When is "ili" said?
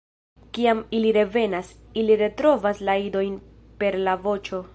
0.99-1.11, 2.03-2.15